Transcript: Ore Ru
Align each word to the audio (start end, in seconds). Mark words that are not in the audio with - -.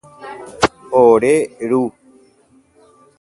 Ore 1.01 1.33
Ru 1.69 1.83